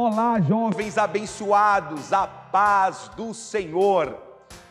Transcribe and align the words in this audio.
Olá, 0.00 0.40
jovens 0.40 0.96
abençoados, 0.96 2.12
a 2.12 2.24
paz 2.24 3.10
do 3.16 3.34
Senhor. 3.34 4.16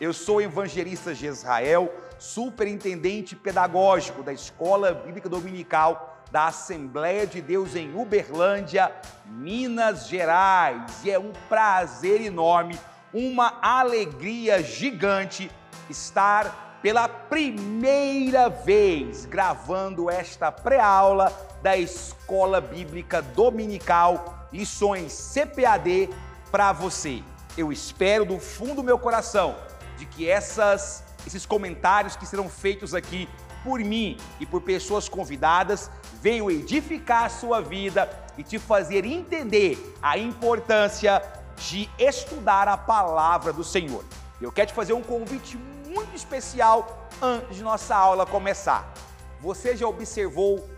Eu 0.00 0.14
sou 0.14 0.40
evangelista 0.40 1.14
Gesrael, 1.14 1.94
superintendente 2.18 3.36
pedagógico 3.36 4.22
da 4.22 4.32
Escola 4.32 4.94
Bíblica 4.94 5.28
Dominical 5.28 6.24
da 6.30 6.46
Assembleia 6.46 7.26
de 7.26 7.42
Deus 7.42 7.76
em 7.76 7.94
Uberlândia, 7.94 8.90
Minas 9.26 10.08
Gerais. 10.08 11.04
E 11.04 11.10
é 11.10 11.18
um 11.18 11.32
prazer 11.46 12.22
enorme, 12.22 12.80
uma 13.12 13.58
alegria 13.60 14.62
gigante 14.62 15.50
estar 15.90 16.78
pela 16.80 17.06
primeira 17.06 18.48
vez 18.48 19.26
gravando 19.26 20.08
esta 20.08 20.50
pré-aula 20.50 21.30
da 21.62 21.76
Escola 21.76 22.62
Bíblica 22.62 23.20
Dominical 23.20 24.37
lições 24.52 25.32
CPAD 25.34 26.10
para 26.50 26.72
você. 26.72 27.22
Eu 27.56 27.72
espero 27.72 28.24
do 28.24 28.38
fundo 28.38 28.76
do 28.76 28.82
meu 28.84 28.98
coração 28.98 29.56
de 29.96 30.06
que 30.06 30.28
essas, 30.28 31.02
esses 31.26 31.44
comentários 31.44 32.16
que 32.16 32.26
serão 32.26 32.48
feitos 32.48 32.94
aqui 32.94 33.28
por 33.64 33.80
mim 33.80 34.16
e 34.38 34.46
por 34.46 34.62
pessoas 34.62 35.08
convidadas 35.08 35.90
venham 36.22 36.50
edificar 36.50 37.24
a 37.24 37.28
sua 37.28 37.60
vida 37.60 38.08
e 38.36 38.42
te 38.42 38.58
fazer 38.58 39.04
entender 39.04 39.96
a 40.00 40.16
importância 40.16 41.22
de 41.56 41.90
estudar 41.98 42.68
a 42.68 42.76
palavra 42.76 43.52
do 43.52 43.64
Senhor. 43.64 44.04
Eu 44.40 44.52
quero 44.52 44.68
te 44.68 44.74
fazer 44.74 44.92
um 44.92 45.02
convite 45.02 45.58
muito 45.86 46.14
especial 46.14 47.08
antes 47.20 47.56
de 47.56 47.62
nossa 47.62 47.96
aula 47.96 48.24
começar. 48.24 48.92
Você 49.40 49.76
já 49.76 49.86
observou, 49.86 50.68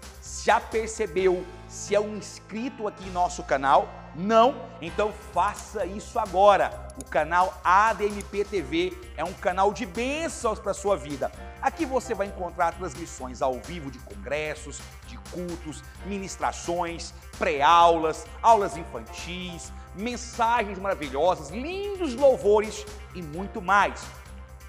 já 0.43 0.59
percebeu 0.59 1.45
se 1.71 1.95
é 1.95 2.01
um 2.01 2.17
inscrito 2.17 2.89
aqui 2.89 3.07
em 3.07 3.13
nosso 3.13 3.45
canal? 3.45 3.89
Não? 4.17 4.57
Então 4.83 5.13
faça 5.33 5.87
isso 5.87 6.19
agora. 6.19 6.89
O 7.01 7.05
canal 7.05 7.61
ADMP 7.63 8.45
TV 8.45 8.99
é 9.17 9.23
um 9.23 9.33
canal 9.33 9.73
de 9.73 9.87
bênçãos 9.87 10.59
para 10.59 10.73
a 10.73 10.75
sua 10.75 10.97
vida. 10.97 11.31
Aqui 11.63 11.87
você 11.87 12.13
vai 12.13 12.27
encontrar 12.27 12.75
transmissões 12.75 13.41
ao 13.41 13.55
vivo 13.61 13.89
de 13.89 14.01
congressos, 14.01 14.81
de 15.07 15.17
cultos, 15.31 15.85
ministrações, 16.07 17.15
pré-aulas, 17.39 18.27
aulas 18.43 18.77
infantis, 18.77 19.73
mensagens 19.95 20.77
maravilhosas, 20.77 21.51
lindos 21.51 22.17
louvores 22.17 22.85
e 23.15 23.23
muito 23.23 23.63
mais. 23.63 24.05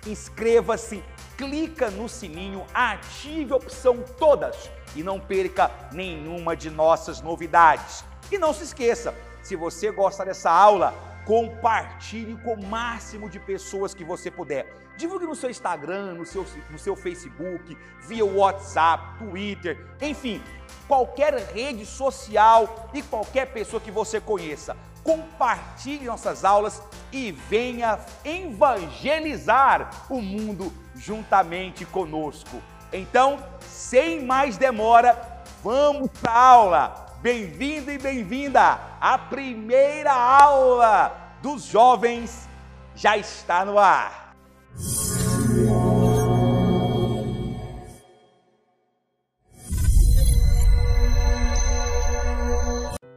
Inscreva-se, 0.05 1.03
clica 1.35 1.89
no 1.89 2.07
sininho, 2.07 2.63
ative 2.75 3.53
a 3.53 3.55
opção 3.55 4.03
todas 4.19 4.69
e 4.95 5.03
não 5.03 5.19
perca 5.19 5.71
nenhuma 5.91 6.55
de 6.55 6.69
nossas 6.69 7.21
novidades. 7.21 8.03
E 8.31 8.37
não 8.37 8.53
se 8.53 8.63
esqueça, 8.63 9.13
se 9.41 9.55
você 9.55 9.91
gosta 9.91 10.23
dessa 10.23 10.51
aula, 10.51 10.93
compartilhe 11.25 12.35
com 12.43 12.53
o 12.53 12.65
máximo 12.65 13.29
de 13.29 13.39
pessoas 13.39 13.93
que 13.93 14.03
você 14.03 14.29
puder. 14.29 14.81
Divulgue 14.97 15.25
no 15.25 15.35
seu 15.35 15.49
Instagram, 15.49 16.13
no 16.13 16.25
seu, 16.25 16.45
no 16.69 16.77
seu 16.77 16.95
Facebook, 16.95 17.77
via 18.01 18.25
WhatsApp, 18.25 19.17
Twitter, 19.17 19.77
enfim, 20.01 20.41
qualquer 20.87 21.33
rede 21.53 21.85
social 21.85 22.89
e 22.93 23.01
qualquer 23.01 23.47
pessoa 23.47 23.81
que 23.81 23.91
você 23.91 24.19
conheça. 24.19 24.75
Compartilhe 25.03 26.05
nossas 26.05 26.45
aulas 26.45 26.81
e 27.11 27.31
venha 27.31 27.99
evangelizar 28.23 29.89
o 30.09 30.21
mundo 30.21 30.71
juntamente 30.95 31.85
conosco. 31.85 32.61
Então, 32.93 33.39
sem 33.61 34.21
mais 34.25 34.57
demora, 34.57 35.43
vamos 35.63 36.09
para 36.21 36.31
a 36.33 36.45
aula. 36.45 37.05
Bem-vindo 37.21 37.89
e 37.89 37.97
bem-vinda! 37.97 38.79
A 38.99 39.17
primeira 39.17 40.11
aula 40.11 41.37
dos 41.41 41.63
jovens 41.63 42.49
já 42.93 43.15
está 43.17 43.63
no 43.63 43.79
ar. 43.79 44.35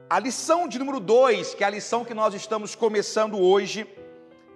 A 0.09 0.19
lição 0.21 0.69
de 0.69 0.79
número 0.79 1.01
2, 1.01 1.55
que 1.55 1.65
é 1.65 1.67
a 1.67 1.71
lição 1.71 2.05
que 2.05 2.15
nós 2.15 2.33
estamos 2.33 2.77
começando 2.77 3.41
hoje, 3.41 3.85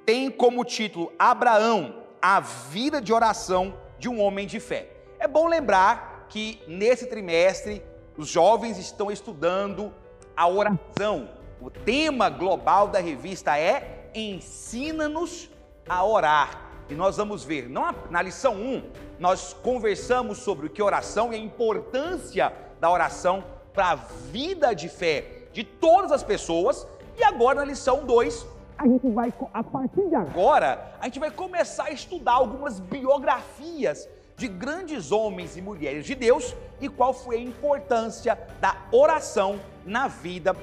tem 0.06 0.30
como 0.30 0.64
título 0.64 1.12
Abraão, 1.18 2.04
a 2.22 2.38
vida 2.38 3.00
de 3.00 3.12
oração 3.12 3.74
de 3.98 4.08
um 4.08 4.20
homem 4.20 4.46
de 4.46 4.60
fé. 4.60 4.97
É 5.20 5.26
bom 5.26 5.48
lembrar 5.48 6.26
que 6.28 6.62
nesse 6.68 7.06
trimestre 7.06 7.82
os 8.16 8.28
jovens 8.28 8.78
estão 8.78 9.10
estudando 9.10 9.92
a 10.36 10.46
oração. 10.46 11.28
O 11.60 11.68
tema 11.68 12.30
global 12.30 12.86
da 12.86 13.00
revista 13.00 13.58
é 13.58 14.10
Ensina-nos 14.14 15.50
a 15.88 16.04
orar. 16.04 16.70
E 16.88 16.94
nós 16.94 17.16
vamos 17.16 17.42
ver, 17.44 17.68
na 17.68 18.22
lição 18.22 18.54
1, 18.54 18.90
nós 19.18 19.52
conversamos 19.52 20.38
sobre 20.38 20.68
o 20.68 20.70
que 20.70 20.80
oração 20.80 21.32
e 21.32 21.36
a 21.36 21.38
importância 21.38 22.52
da 22.80 22.88
oração 22.88 23.42
para 23.72 23.90
a 23.90 23.94
vida 23.96 24.72
de 24.72 24.88
fé 24.88 25.48
de 25.52 25.64
todas 25.64 26.12
as 26.12 26.22
pessoas. 26.22 26.86
E 27.16 27.24
agora 27.24 27.56
na 27.56 27.64
lição 27.64 28.06
2, 28.06 28.46
a 28.78 28.86
gente 28.86 29.08
vai, 29.10 29.34
a 29.52 29.64
partir 29.64 30.08
de 30.08 30.14
agora, 30.14 30.94
a 31.00 31.06
gente 31.06 31.18
vai 31.18 31.32
começar 31.32 31.86
a 31.86 31.90
estudar 31.90 32.34
algumas 32.34 32.78
biografias 32.78 34.08
de 34.38 34.46
grandes 34.46 35.10
homens 35.10 35.56
e 35.56 35.60
mulheres 35.60 36.06
de 36.06 36.14
Deus 36.14 36.54
e 36.80 36.88
qual 36.88 37.12
foi 37.12 37.36
a 37.36 37.40
importância 37.40 38.38
da 38.60 38.76
oração 38.92 39.60
na 39.84 40.06
vida 40.06 40.56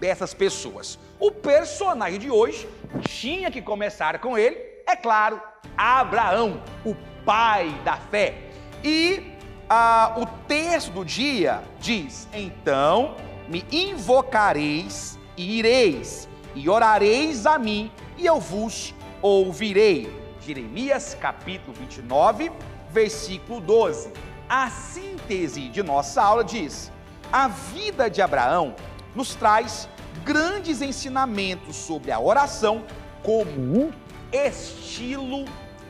dessas 0.00 0.34
pessoas. 0.34 0.98
O 1.18 1.30
personagem 1.30 2.18
de 2.18 2.30
hoje 2.30 2.68
tinha 3.02 3.50
que 3.50 3.62
começar 3.62 4.18
com 4.18 4.36
ele, 4.36 4.56
é 4.86 4.96
claro, 4.96 5.40
Abraão, 5.76 6.60
o 6.84 6.96
pai 7.24 7.70
da 7.84 7.96
fé. 7.96 8.34
E 8.82 9.22
ah, 9.68 10.14
o 10.16 10.26
texto 10.48 10.90
do 10.90 11.04
dia 11.04 11.62
diz: 11.78 12.26
Então 12.34 13.14
me 13.48 13.64
invocareis 13.70 15.16
e 15.36 15.58
ireis, 15.58 16.28
e 16.54 16.68
orareis 16.68 17.46
a 17.46 17.58
mim, 17.58 17.92
e 18.18 18.26
eu 18.26 18.40
vos 18.40 18.92
ouvirei. 19.22 20.18
Jeremias 20.40 21.14
capítulo 21.20 21.74
29, 21.74 22.50
versículo 22.92 23.60
12. 23.60 24.12
A 24.48 24.68
síntese 24.68 25.68
de 25.68 25.82
nossa 25.82 26.22
aula 26.22 26.44
diz: 26.44 26.90
a 27.32 27.48
vida 27.48 28.10
de 28.10 28.20
Abraão 28.20 28.74
nos 29.14 29.34
traz 29.34 29.88
grandes 30.24 30.82
ensinamentos 30.82 31.76
sobre 31.76 32.10
a 32.10 32.20
oração 32.20 32.84
como 33.22 33.92
estilo 34.32 35.44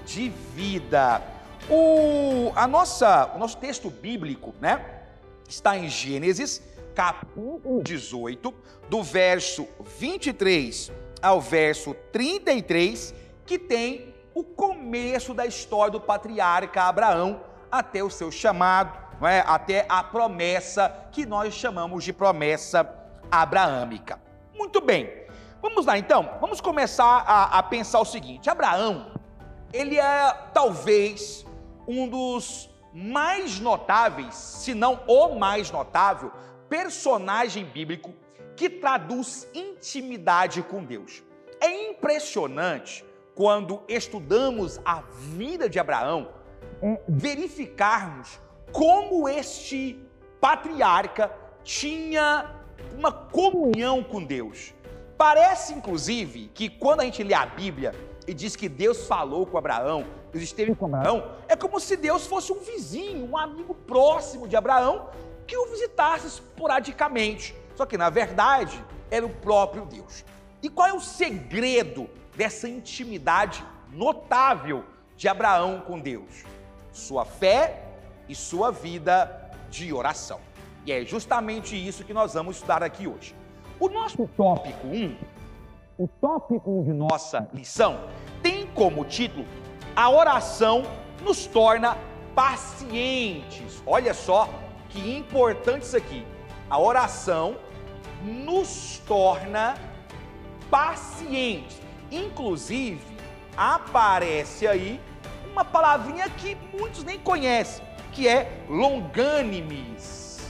de 0.04 0.28
vida. 0.54 1.22
O, 1.68 2.52
a 2.54 2.66
nossa, 2.66 3.32
o 3.34 3.38
nosso 3.38 3.56
texto 3.58 3.90
bíblico, 3.90 4.54
né, 4.60 4.84
está 5.48 5.76
em 5.76 5.88
Gênesis, 5.88 6.62
capítulo 6.94 7.82
18, 7.82 8.52
do 8.88 9.02
verso 9.02 9.68
23 9.98 10.90
ao 11.22 11.40
verso 11.40 11.94
33, 12.12 13.14
que 13.44 13.58
tem 13.58 14.09
o 14.40 14.44
começo 14.44 15.34
da 15.34 15.44
história 15.44 15.92
do 15.92 16.00
patriarca 16.00 16.84
Abraão 16.84 17.42
até 17.70 18.02
o 18.02 18.08
seu 18.08 18.32
chamado, 18.32 18.98
é? 19.22 19.40
até 19.46 19.84
a 19.86 20.02
promessa 20.02 21.08
que 21.12 21.26
nós 21.26 21.52
chamamos 21.52 22.02
de 22.02 22.10
promessa 22.10 22.90
abraâmica. 23.30 24.18
Muito 24.54 24.80
bem, 24.80 25.26
vamos 25.60 25.84
lá 25.84 25.98
então, 25.98 26.38
vamos 26.40 26.58
começar 26.58 27.22
a, 27.26 27.58
a 27.58 27.62
pensar 27.62 28.00
o 28.00 28.04
seguinte: 28.06 28.48
Abraão, 28.48 29.12
ele 29.74 29.98
é 29.98 30.32
talvez 30.54 31.44
um 31.86 32.08
dos 32.08 32.70
mais 32.94 33.60
notáveis, 33.60 34.34
se 34.34 34.72
não 34.72 35.02
o 35.06 35.38
mais 35.38 35.70
notável, 35.70 36.32
personagem 36.66 37.66
bíblico 37.66 38.14
que 38.56 38.70
traduz 38.70 39.46
intimidade 39.52 40.62
com 40.62 40.82
Deus. 40.82 41.22
É 41.60 41.90
impressionante 41.90 43.04
quando 43.40 43.82
estudamos 43.88 44.78
a 44.84 45.00
vida 45.34 45.66
de 45.66 45.78
Abraão, 45.78 46.28
é 46.82 47.00
verificarmos 47.08 48.38
como 48.70 49.26
este 49.26 49.98
patriarca 50.38 51.32
tinha 51.64 52.54
uma 52.94 53.10
comunhão 53.10 54.04
com 54.04 54.22
Deus. 54.22 54.74
Parece, 55.16 55.72
inclusive, 55.72 56.50
que 56.52 56.68
quando 56.68 57.00
a 57.00 57.04
gente 57.04 57.22
lê 57.22 57.32
a 57.32 57.46
Bíblia 57.46 57.94
e 58.28 58.34
diz 58.34 58.56
que 58.56 58.68
Deus 58.68 59.06
falou 59.06 59.46
com 59.46 59.56
Abraão, 59.56 60.04
Deus 60.30 60.44
esteve 60.44 60.74
com 60.74 60.84
Abraão, 60.84 61.30
é 61.48 61.56
como 61.56 61.80
se 61.80 61.96
Deus 61.96 62.26
fosse 62.26 62.52
um 62.52 62.60
vizinho, 62.60 63.24
um 63.24 63.38
amigo 63.38 63.74
próximo 63.74 64.46
de 64.46 64.54
Abraão, 64.54 65.08
que 65.46 65.56
o 65.56 65.64
visitasse 65.64 66.26
esporadicamente. 66.26 67.56
Só 67.74 67.86
que, 67.86 67.96
na 67.96 68.10
verdade, 68.10 68.84
era 69.10 69.24
o 69.24 69.30
próprio 69.30 69.86
Deus. 69.86 70.26
E 70.62 70.68
qual 70.68 70.88
é 70.88 70.92
o 70.92 71.00
segredo 71.00 72.06
dessa 72.36 72.68
intimidade 72.68 73.64
notável 73.92 74.84
de 75.16 75.28
Abraão 75.28 75.80
com 75.80 75.98
Deus, 75.98 76.44
sua 76.92 77.24
fé 77.24 77.84
e 78.28 78.34
sua 78.34 78.70
vida 78.70 79.50
de 79.68 79.92
oração. 79.92 80.40
E 80.86 80.92
é 80.92 81.04
justamente 81.04 81.76
isso 81.76 82.04
que 82.04 82.14
nós 82.14 82.34
vamos 82.34 82.56
estudar 82.56 82.82
aqui 82.82 83.06
hoje. 83.06 83.34
O 83.78 83.88
nosso 83.88 84.28
tópico 84.36 84.86
1, 84.86 85.16
o 85.98 86.08
tópico 86.08 86.80
1 86.80 86.84
de 86.84 86.92
nossa 86.92 87.48
lição, 87.52 88.00
tem 88.42 88.66
como 88.66 89.04
título 89.04 89.46
A 89.94 90.08
oração 90.08 90.82
nos 91.22 91.46
torna 91.46 91.96
pacientes. 92.34 93.82
Olha 93.86 94.14
só 94.14 94.48
que 94.88 95.16
importante 95.16 95.82
isso 95.82 95.96
aqui. 95.96 96.26
A 96.68 96.78
oração 96.78 97.56
nos 98.22 98.98
torna 99.06 99.74
pacientes. 100.70 101.79
Inclusive, 102.10 103.00
aparece 103.56 104.66
aí 104.66 105.00
uma 105.52 105.64
palavrinha 105.64 106.28
que 106.28 106.56
muitos 106.72 107.04
nem 107.04 107.18
conhecem, 107.18 107.84
que 108.12 108.26
é 108.26 108.64
longânimes. 108.68 110.40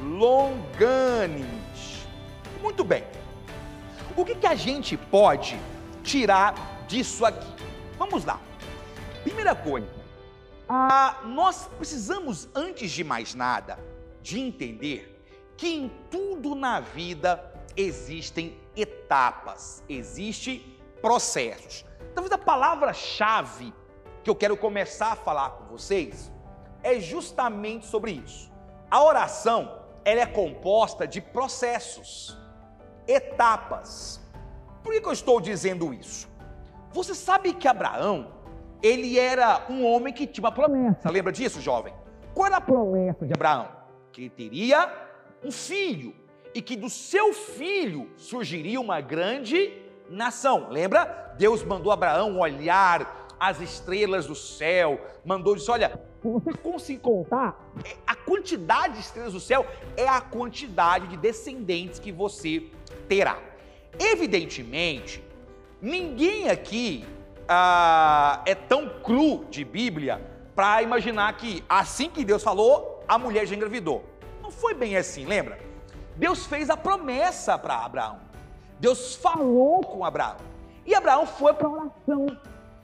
Longânimes. 0.00 2.06
Muito 2.62 2.84
bem. 2.84 3.04
O 4.16 4.24
que, 4.24 4.34
que 4.34 4.46
a 4.46 4.54
gente 4.54 4.96
pode 4.96 5.58
tirar 6.02 6.84
disso 6.88 7.24
aqui? 7.24 7.46
Vamos 7.96 8.24
lá. 8.24 8.40
Primeira 9.22 9.54
coisa, 9.54 9.88
ah, 10.68 11.20
nós 11.24 11.68
precisamos, 11.78 12.48
antes 12.54 12.90
de 12.90 13.02
mais 13.02 13.34
nada, 13.34 13.78
de 14.22 14.38
entender 14.38 15.22
que 15.56 15.68
em 15.68 15.92
tudo 16.10 16.54
na 16.54 16.80
vida 16.80 17.42
existem 17.76 18.56
etapas, 18.76 19.82
existem 19.88 20.77
processos. 21.00 21.84
Talvez 22.14 22.32
a 22.32 22.38
palavra-chave 22.38 23.72
que 24.22 24.30
eu 24.30 24.34
quero 24.34 24.56
começar 24.56 25.12
a 25.12 25.16
falar 25.16 25.50
com 25.50 25.64
vocês 25.66 26.30
é 26.82 26.98
justamente 27.00 27.86
sobre 27.86 28.12
isso. 28.12 28.50
A 28.90 29.02
oração, 29.02 29.82
ela 30.04 30.20
é 30.20 30.26
composta 30.26 31.06
de 31.06 31.20
processos, 31.20 32.36
etapas. 33.06 34.20
Por 34.82 34.92
que, 34.92 35.00
que 35.00 35.08
eu 35.08 35.12
estou 35.12 35.40
dizendo 35.40 35.92
isso? 35.92 36.28
Você 36.92 37.14
sabe 37.14 37.52
que 37.52 37.68
Abraão, 37.68 38.32
ele 38.82 39.18
era 39.18 39.66
um 39.68 39.84
homem 39.84 40.12
que 40.12 40.26
tinha 40.26 40.44
uma 40.44 40.52
promessa. 40.52 41.10
Lembra 41.10 41.32
disso, 41.32 41.60
jovem? 41.60 41.92
Qual 42.34 42.46
era 42.46 42.56
a 42.56 42.60
promessa 42.60 43.26
de 43.26 43.32
Abraão? 43.32 43.68
Que 44.12 44.22
ele 44.22 44.30
teria 44.30 44.92
um 45.44 45.50
filho 45.50 46.14
e 46.54 46.62
que 46.62 46.76
do 46.76 46.88
seu 46.88 47.32
filho 47.32 48.10
surgiria 48.16 48.80
uma 48.80 49.00
grande 49.00 49.87
nação. 50.08 50.68
Lembra? 50.70 51.34
Deus 51.38 51.62
mandou 51.62 51.92
Abraão 51.92 52.38
olhar 52.38 53.28
as 53.38 53.60
estrelas 53.60 54.26
do 54.26 54.34
céu, 54.34 55.00
mandou 55.24 55.54
disse: 55.54 55.70
Olha, 55.70 56.00
se 56.20 56.28
você 56.28 56.52
conseguir 56.54 57.00
contar, 57.00 57.72
é, 57.84 57.96
a 58.06 58.14
quantidade 58.14 58.94
de 58.94 59.00
estrelas 59.00 59.32
do 59.32 59.40
céu 59.40 59.66
é 59.96 60.08
a 60.08 60.20
quantidade 60.20 61.06
de 61.06 61.16
descendentes 61.16 61.98
que 61.98 62.10
você 62.10 62.64
terá. 63.08 63.38
Evidentemente, 63.98 65.22
ninguém 65.80 66.50
aqui 66.50 67.04
ah, 67.48 68.42
é 68.44 68.54
tão 68.54 68.88
cru 69.00 69.44
de 69.46 69.64
Bíblia 69.64 70.20
para 70.54 70.82
imaginar 70.82 71.36
que 71.36 71.64
assim 71.68 72.10
que 72.10 72.24
Deus 72.24 72.42
falou, 72.42 73.04
a 73.06 73.16
mulher 73.16 73.46
já 73.46 73.54
engravidou. 73.54 74.04
Não 74.42 74.50
foi 74.50 74.74
bem 74.74 74.96
assim, 74.96 75.24
lembra? 75.24 75.58
Deus 76.16 76.46
fez 76.46 76.68
a 76.68 76.76
promessa 76.76 77.56
para 77.56 77.76
Abraão. 77.76 78.27
Deus 78.78 79.14
falou 79.16 79.80
com 79.80 80.04
Abraão. 80.04 80.36
E 80.86 80.94
Abraão 80.94 81.26
foi 81.26 81.52
para 81.54 81.66
a 81.66 81.70
oração. 81.70 82.38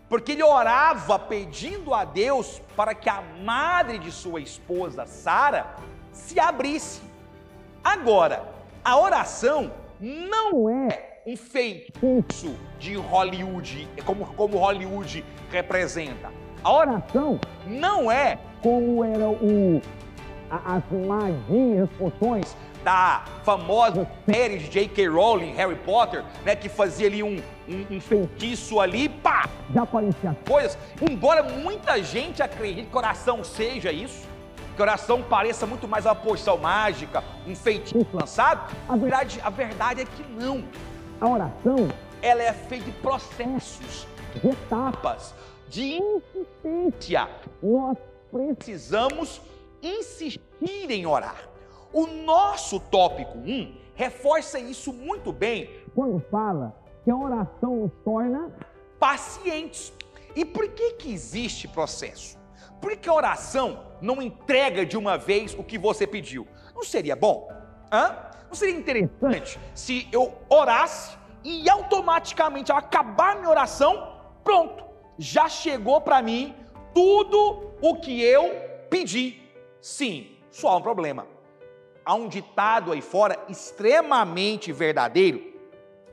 Porque 0.08 0.32
ele 0.32 0.43
orava 0.43 1.19
pedindo 1.19 1.94
a 1.94 2.05
Deus 2.05 2.61
para 2.76 2.94
que 2.94 3.08
a 3.08 3.23
madre 3.43 3.99
de 3.99 4.12
sua 4.12 4.41
esposa, 4.41 5.06
Sara, 5.06 5.75
se 6.12 6.38
abrisse. 6.38 7.00
Agora, 7.82 8.44
a 8.85 8.99
oração 8.99 9.73
não 9.99 10.69
é 10.69 11.20
um 11.26 11.37
feitiço 11.37 12.55
de 12.79 12.96
Hollywood, 12.96 13.88
como, 14.05 14.26
como 14.35 14.58
Hollywood 14.58 15.25
representa. 15.50 16.31
A 16.62 16.73
oração 16.73 17.41
não 17.67 18.11
é 18.11 18.38
como 18.62 19.02
era 19.02 19.29
o, 19.29 19.81
as 20.50 20.82
magias, 21.06 21.88
as 21.88 21.96
poções 21.96 22.56
da 22.84 23.25
famosa 23.42 24.06
série 24.31 24.58
de 24.58 24.69
J.K. 24.69 25.08
Rowling, 25.08 25.54
Harry 25.54 25.75
Potter, 25.76 26.22
né, 26.44 26.54
que 26.54 26.69
fazia 26.69 27.06
ali 27.06 27.22
um, 27.22 27.42
um, 27.66 27.96
um 27.96 28.00
feitiço 28.00 28.78
ali, 28.78 29.08
pá, 29.08 29.48
já 29.75 29.82
aparecia 29.82 30.31
as 30.31 30.48
coisas. 30.48 30.78
Embora 31.00 31.42
muita 31.42 32.00
gente 32.02 32.42
acredite 32.42 32.88
que 32.88 32.96
oração 32.96 33.42
seja 33.42 33.90
isso, 33.90 34.28
que 34.76 34.82
oração 34.82 35.22
pareça 35.22 35.66
muito 35.66 35.88
mais 35.88 36.04
uma 36.04 36.14
poção 36.14 36.58
mágica, 36.58 37.25
um 37.46 37.56
feitiço 37.56 38.06
lançado, 38.12 38.70
a 38.86 38.96
verdade, 38.96 39.40
a 39.42 39.50
verdade 39.50 40.02
é 40.02 40.04
que 40.04 40.22
não. 40.31 40.62
A 41.20 41.28
oração, 41.28 41.88
ela 42.20 42.42
é 42.42 42.52
feita 42.52 42.84
de 42.84 42.92
processos, 42.92 44.06
de 44.42 44.48
etapas, 44.48 45.34
de 45.69 45.98
insistência. 45.98 47.28
Nós 47.62 47.96
precisamos 48.31 49.40
insistir 49.82 50.90
em 50.90 51.06
orar. 51.06 51.53
O 51.94 52.08
nosso 52.08 52.81
tópico 52.81 53.38
1 53.38 53.73
reforça 53.94 54.58
isso 54.58 54.93
muito 54.93 55.32
bem 55.32 55.70
quando 55.94 56.19
fala 56.29 56.75
que 57.05 57.11
a 57.11 57.17
oração 57.17 57.76
nos 57.76 57.93
torna 58.05 58.52
pacientes. 58.99 59.93
E 60.35 60.44
por 60.44 60.67
que 60.70 60.94
que 60.94 61.12
existe 61.12 61.69
processo? 61.69 62.37
Por 62.81 62.96
que 62.96 63.08
a 63.08 63.14
oração 63.14 63.85
não 64.00 64.20
entrega 64.20 64.85
de 64.85 64.96
uma 64.96 65.17
vez 65.17 65.55
o 65.55 65.62
que 65.62 65.79
você 65.79 66.05
pediu? 66.05 66.49
Não 66.75 66.82
seria 66.82 67.14
bom? 67.14 67.49
Hã? 67.93 68.17
Não 68.49 68.56
seria 68.56 68.75
interessante 68.75 69.61
se 69.73 70.08
eu 70.11 70.35
orasse 70.49 71.17
e 71.44 71.70
automaticamente 71.70 72.73
ao 72.73 72.79
acabar 72.79 73.37
minha 73.37 73.50
oração, 73.50 74.17
pronto, 74.43 74.85
já 75.17 75.49
chegou 75.49 76.00
para 76.00 76.20
mim 76.20 76.56
tudo 76.93 77.70
o 77.81 77.94
que 78.00 78.20
eu 78.20 78.50
pedi. 78.91 79.41
Sim, 79.81 80.37
só 80.50 80.70
há 80.70 80.76
um 80.79 80.82
problema. 80.82 81.33
Há 82.04 82.14
um 82.14 82.28
ditado 82.28 82.92
aí 82.92 83.00
fora 83.00 83.38
extremamente 83.48 84.72
verdadeiro 84.72 85.54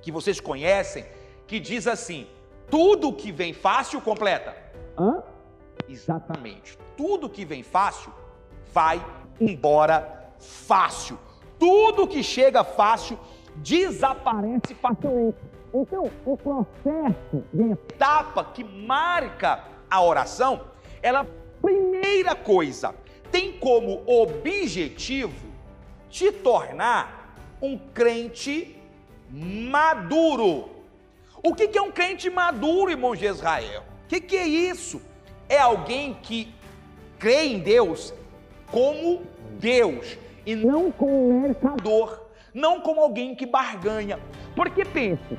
que 0.02 0.12
vocês 0.12 0.40
conhecem 0.40 1.06
que 1.46 1.60
diz 1.60 1.88
assim: 1.88 2.28
tudo 2.70 3.14
que 3.14 3.32
vem 3.32 3.54
fácil 3.54 4.00
completa. 4.02 4.56
Hã? 4.98 5.24
Exatamente. 5.90 6.78
Tudo 6.96 7.30
que 7.30 7.44
vem 7.44 7.64
fácil 7.64 8.14
vai 8.74 9.04
embora 9.40 10.32
fácil 10.40 11.18
tudo 11.62 12.08
que 12.08 12.24
chega 12.24 12.64
fácil 12.64 13.20
desaparece 13.58 14.74
facilmente. 14.74 15.38
Então, 15.72 16.10
o 16.26 16.36
processo 16.36 17.44
de 17.54 17.72
etapa 17.74 18.44
que 18.46 18.64
marca 18.64 19.64
a 19.88 20.02
oração, 20.02 20.62
ela, 21.04 21.24
primeira 21.62 22.34
coisa, 22.34 22.96
tem 23.32 23.54
como 23.60 24.02
objetivo 24.08 25.51
te 26.12 26.32
tornar 26.32 27.36
um 27.62 27.78
crente 27.78 28.76
maduro. 29.32 30.70
O 31.42 31.56
que 31.56 31.76
é 31.76 31.82
um 31.82 31.92
crente 31.92 32.30
maduro, 32.30 32.92
irmão 32.92 33.16
de 33.16 33.26
Israel? 33.26 33.84
O 34.06 34.08
que 34.08 34.36
é 34.36 34.46
isso? 34.46 35.02
É 35.48 35.58
alguém 35.58 36.14
que 36.22 36.54
crê 37.18 37.46
em 37.46 37.60
Deus 37.60 38.14
como 38.70 39.22
Deus 39.60 40.18
e 40.46 40.56
não 40.56 40.92
como 40.92 41.30
um 41.30 41.42
mercador, 41.42 42.20
não 42.54 42.82
como 42.82 43.02
alguém 43.02 43.34
que 43.34 43.46
barganha. 43.46 44.20
Porque 44.56 44.84
pense, 44.84 45.38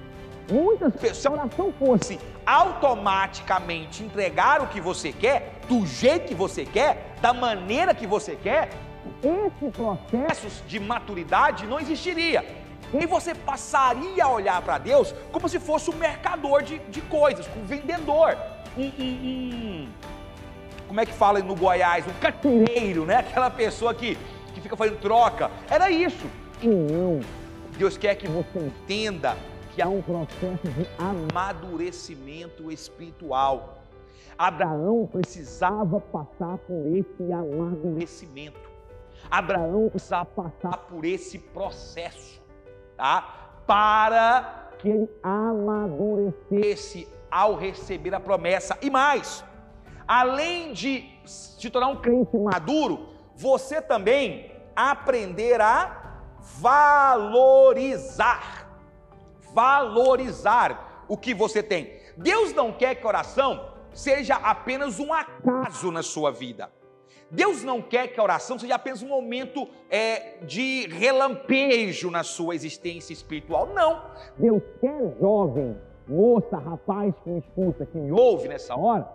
muitas 0.50 0.92
pessoas, 0.94 1.18
se 1.18 1.28
a 1.28 1.32
oração 1.32 1.72
fosse 1.78 2.18
automaticamente 2.46 4.02
entregar 4.02 4.62
o 4.62 4.68
que 4.68 4.80
você 4.80 5.12
quer, 5.12 5.60
do 5.68 5.86
jeito 5.86 6.28
que 6.28 6.34
você 6.34 6.64
quer, 6.64 7.14
da 7.20 7.32
maneira 7.32 7.94
que 7.94 8.06
você 8.06 8.36
quer, 8.36 8.70
esse 9.22 9.70
processo 9.70 10.64
de 10.66 10.78
maturidade 10.80 11.66
não 11.66 11.80
existiria. 11.80 12.44
E 12.92 13.06
você 13.06 13.34
passaria 13.34 14.24
a 14.24 14.30
olhar 14.30 14.60
para 14.62 14.78
Deus 14.78 15.14
como 15.30 15.48
se 15.48 15.58
fosse 15.58 15.90
um 15.90 15.94
mercador 15.94 16.62
de, 16.62 16.78
de 16.78 17.00
coisas, 17.02 17.48
um 17.56 17.64
vendedor, 17.64 18.36
um, 18.76 18.82
um, 18.82 19.02
um, 19.02 19.88
como 20.86 21.00
é 21.00 21.06
que 21.06 21.12
fala 21.12 21.38
no 21.40 21.56
Goiás, 21.56 22.06
um 22.06 22.12
carteiro, 22.20 23.06
né? 23.06 23.16
Aquela 23.16 23.50
pessoa 23.50 23.94
que 23.94 24.18
fica 24.62 24.76
fazendo 24.76 25.00
troca. 25.00 25.50
Era 25.68 25.90
isso. 25.90 26.26
E 26.62 26.66
não. 26.66 27.20
Deus 27.76 27.96
quer 27.96 28.14
que 28.14 28.28
você 28.28 28.58
entenda 28.58 29.36
que 29.74 29.82
há 29.82 29.88
um 29.88 30.02
processo 30.02 30.68
de 30.68 30.86
amadurecimento 30.98 32.70
espiritual. 32.70 33.82
Abraão 34.38 35.08
precisava 35.10 36.00
passar 36.00 36.58
por 36.58 36.86
esse 36.94 37.32
amadurecimento. 37.32 38.71
Abraão 39.30 39.88
precisava 39.88 40.26
passar 40.26 40.76
por 40.88 41.04
esse 41.04 41.38
processo, 41.38 42.40
tá? 42.96 43.22
Para 43.66 44.70
que 44.78 44.88
ele 44.88 45.08
amadurecesse 45.22 47.08
ao 47.30 47.54
receber 47.54 48.14
a 48.14 48.20
promessa. 48.20 48.76
E 48.82 48.90
mais, 48.90 49.44
além 50.06 50.72
de 50.72 51.08
se 51.24 51.70
tornar 51.70 51.88
um 51.88 52.00
crente 52.00 52.36
maduro, 52.36 53.08
você 53.34 53.80
também 53.80 54.52
aprender 54.76 55.60
a 55.60 56.20
valorizar. 56.60 57.90
Valorizar 59.54 61.04
o 61.08 61.16
que 61.16 61.32
você 61.34 61.62
tem. 61.62 62.00
Deus 62.16 62.52
não 62.52 62.72
quer 62.72 62.96
que 62.96 63.06
oração 63.06 63.72
seja 63.92 64.34
apenas 64.36 64.98
um 64.98 65.12
acaso 65.12 65.90
na 65.90 66.02
sua 66.02 66.30
vida. 66.30 66.70
Deus 67.32 67.64
não 67.64 67.80
quer 67.80 68.08
que 68.08 68.20
a 68.20 68.22
oração 68.22 68.58
seja 68.58 68.74
apenas 68.74 69.02
um 69.02 69.08
momento 69.08 69.66
é, 69.88 70.36
de 70.42 70.86
relampejo 70.88 72.10
na 72.10 72.22
sua 72.22 72.54
existência 72.54 73.14
espiritual. 73.14 73.68
Não. 73.68 74.02
Deus 74.36 74.62
quer 74.82 75.16
jovem, 75.18 75.74
moça, 76.06 76.58
rapaz 76.58 77.14
que 77.24 77.30
me 77.30 77.38
escuta, 77.38 77.86
que 77.86 77.96
me 77.96 78.12
ouve 78.12 78.48
nessa 78.48 78.76
hora. 78.76 79.08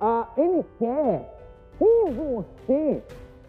Ah, 0.00 0.28
ele 0.36 0.64
quer 0.78 1.34
que 1.76 2.10
você 2.12 3.02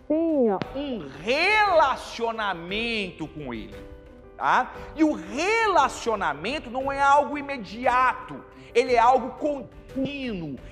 tenha 0.07 0.57
um 0.75 1.07
relacionamento 1.23 3.27
com 3.27 3.53
Ele. 3.53 3.75
Tá? 4.35 4.73
E 4.95 5.03
o 5.03 5.13
relacionamento 5.13 6.71
não 6.71 6.91
é 6.91 6.99
algo 6.99 7.37
imediato, 7.37 8.43
ele 8.73 8.93
é 8.93 8.99
algo 8.99 9.29
contínuo, 9.31 9.69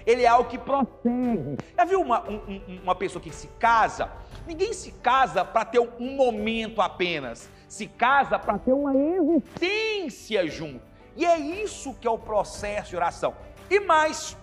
ele 0.05 0.23
é 0.23 0.27
algo 0.27 0.49
que 0.49 0.57
prossegue. 0.57 1.57
Já 1.77 1.85
viu 1.85 2.01
uma, 2.01 2.23
um, 2.29 2.61
uma 2.83 2.95
pessoa 2.95 3.21
que 3.21 3.33
se 3.33 3.47
casa? 3.59 4.11
Ninguém 4.45 4.73
se 4.73 4.91
casa 4.91 5.43
para 5.43 5.65
ter 5.65 5.79
um 5.79 6.15
momento 6.15 6.81
apenas, 6.81 7.49
se 7.67 7.87
casa 7.87 8.37
para 8.37 8.57
ter 8.57 8.73
uma 8.73 8.93
existência 8.95 10.47
junto. 10.47 10.81
E 11.15 11.25
é 11.25 11.37
isso 11.37 11.93
que 11.93 12.07
é 12.07 12.11
o 12.11 12.17
processo 12.17 12.89
de 12.91 12.95
oração. 12.95 13.33
E 13.69 13.79
mais, 13.79 14.37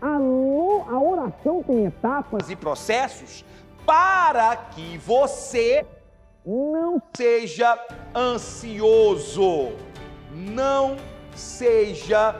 a, 0.00 0.16
a 0.16 1.00
oração 1.00 1.62
tem 1.62 1.86
etapas 1.86 2.50
e 2.50 2.56
processos 2.56 3.44
para 3.84 4.56
que 4.56 4.96
você 4.98 5.84
não 6.44 7.00
seja 7.14 7.78
ansioso. 8.14 9.72
Não 10.32 10.96
seja 11.34 12.34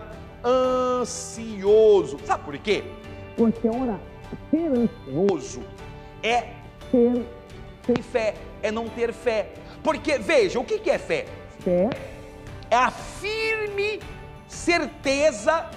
ansioso. 0.44 2.18
Sabe 2.24 2.44
por 2.44 2.58
quê? 2.58 2.84
Porque 3.36 3.68
ora, 3.68 4.00
ser 4.50 4.68
ansioso 4.68 5.62
é 6.22 6.48
ter, 6.90 7.26
ter 7.86 8.02
fé, 8.02 8.34
é 8.62 8.70
não 8.70 8.88
ter 8.88 9.12
fé. 9.12 9.52
Porque, 9.82 10.18
veja, 10.18 10.60
o 10.60 10.64
que 10.64 10.90
é 10.90 10.98
fé? 10.98 11.26
Fé 11.60 11.90
é 12.70 12.76
a 12.76 12.90
firme 12.90 14.00
certeza 14.48 15.68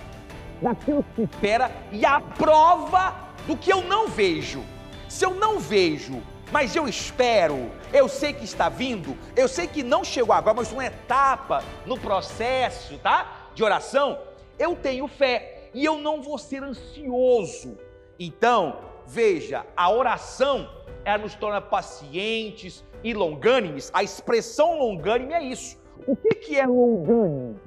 daquilo 0.61 1.05
que 1.15 1.23
espera 1.23 1.69
e 1.91 2.05
a 2.05 2.19
prova 2.19 3.13
do 3.45 3.57
que 3.57 3.71
eu 3.71 3.83
não 3.83 4.07
vejo. 4.07 4.63
Se 5.09 5.25
eu 5.25 5.33
não 5.33 5.59
vejo, 5.59 6.21
mas 6.51 6.75
eu 6.75 6.87
espero, 6.87 7.69
eu 7.91 8.07
sei 8.07 8.33
que 8.33 8.45
está 8.45 8.69
vindo, 8.69 9.17
eu 9.35 9.47
sei 9.47 9.67
que 9.67 9.83
não 9.83 10.03
chegou 10.03 10.33
agora, 10.33 10.55
mas 10.55 10.71
uma 10.71 10.85
etapa 10.85 11.63
no 11.85 11.97
processo, 11.97 12.97
tá? 12.99 13.49
De 13.53 13.63
oração, 13.63 14.17
eu 14.57 14.75
tenho 14.75 15.07
fé 15.07 15.69
e 15.73 15.83
eu 15.83 15.97
não 15.97 16.21
vou 16.21 16.37
ser 16.37 16.63
ansioso. 16.63 17.77
Então, 18.19 18.79
veja, 19.05 19.65
a 19.75 19.91
oração 19.91 20.69
ela 21.03 21.19
nos 21.19 21.35
torna 21.35 21.61
pacientes 21.61 22.83
e 23.03 23.13
longânimes. 23.13 23.91
A 23.93 24.03
expressão 24.03 24.79
longânime 24.79 25.33
é 25.33 25.43
isso. 25.43 25.77
O 26.07 26.15
que, 26.15 26.29
que 26.35 26.59
é 26.59 26.65
longânime? 26.65 27.59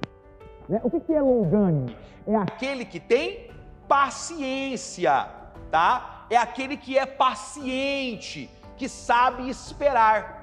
Né? 0.68 0.80
O 0.83 0.90
que, 0.90 1.00
que 1.00 1.12
é 1.12 1.21
longânime? 1.21 1.97
É 2.26 2.37
aquele 2.37 2.85
que 2.85 3.00
tem 3.00 3.50
paciência, 3.87 5.28
tá? 5.71 6.18
é 6.30 6.37
aquele 6.37 6.76
que 6.76 6.99
é 6.99 7.07
paciente, 7.07 8.50
que 8.76 8.88
sabe 8.88 9.49
esperar. 9.49 10.37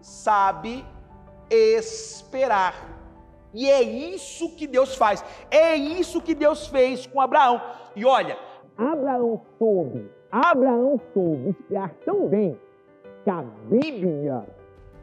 Sabe 0.00 0.84
esperar. 1.50 2.74
E 3.54 3.70
é 3.70 3.82
isso 3.82 4.54
que 4.56 4.66
Deus 4.66 4.94
faz. 4.94 5.24
É 5.50 5.74
isso 5.76 6.20
que 6.20 6.34
Deus 6.34 6.66
fez 6.66 7.06
com 7.06 7.20
Abraão. 7.20 7.60
E 7.94 8.04
olha, 8.04 8.38
Abraão 8.76 9.42
soube, 9.58 10.10
Abraão 10.30 11.00
soube 11.12 11.50
esperar 11.50 11.94
tão 12.04 12.28
bem 12.28 12.58
que 13.24 13.30
a 13.30 13.42
Bíblia, 13.42 14.44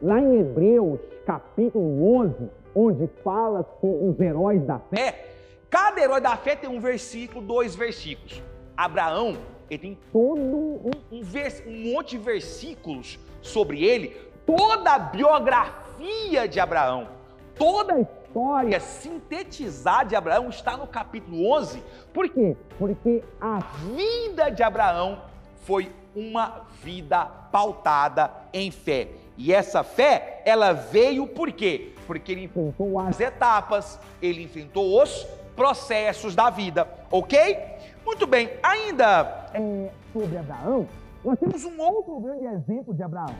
lá 0.02 0.20
em 0.20 0.40
Hebreus, 0.40 1.00
capítulo 1.24 2.16
11, 2.20 2.50
onde 2.74 3.08
fala 3.22 3.64
sobre 3.80 4.06
os 4.06 4.20
heróis 4.20 4.62
da 4.64 4.78
fé, 4.78 5.26
cada 5.68 6.00
herói 6.00 6.20
da 6.20 6.36
fé 6.36 6.56
tem 6.56 6.68
um 6.68 6.80
versículo, 6.80 7.40
dois 7.40 7.74
versículos. 7.74 8.42
Abraão 8.76 9.36
ele 9.70 9.78
tem 9.78 9.98
todo 10.12 10.40
um, 10.40 10.90
um, 11.12 11.22
vers, 11.22 11.62
um 11.64 11.92
monte 11.92 12.10
de 12.10 12.18
versículos 12.18 13.20
sobre 13.40 13.84
ele, 13.84 14.16
toda 14.44 14.90
a 14.90 14.98
biografia 14.98 16.48
de 16.48 16.58
Abraão, 16.58 17.08
toda 17.54 17.94
a 17.94 17.96
história 18.30 18.78
sintetizada 18.78 20.10
de 20.10 20.16
Abraão 20.16 20.48
está 20.48 20.76
no 20.76 20.86
capítulo 20.86 21.50
11. 21.52 21.82
Por 22.14 22.28
quê? 22.28 22.56
Porque 22.78 23.24
a 23.40 23.58
vida 23.58 24.50
de 24.50 24.62
Abraão 24.62 25.22
foi 25.64 25.92
uma 26.14 26.62
vida 26.80 27.24
pautada 27.24 28.30
em 28.52 28.70
fé. 28.70 29.08
E 29.36 29.52
essa 29.52 29.82
fé, 29.82 30.42
ela 30.44 30.72
veio 30.72 31.26
por 31.26 31.50
quê? 31.50 31.92
Porque 32.06 32.30
ele 32.30 32.44
enfrentou 32.44 33.00
as 33.00 33.18
etapas, 33.18 33.98
ele 34.22 34.44
enfrentou 34.44 35.02
os 35.02 35.26
processos 35.56 36.34
da 36.36 36.50
vida, 36.50 36.88
ok? 37.10 37.58
Muito 38.06 38.26
bem, 38.26 38.50
ainda 38.62 39.48
é, 39.52 39.90
sobre 40.12 40.38
Abraão, 40.38 40.88
nós 41.24 41.38
temos 41.38 41.64
um 41.64 41.80
outro 41.80 42.20
grande 42.20 42.46
exemplo 42.46 42.94
de 42.94 43.02
Abraão. 43.02 43.34